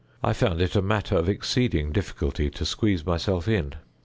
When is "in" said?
3.47-3.75